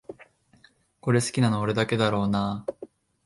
[0.99, 2.73] これ好きなの俺だけだろうなあ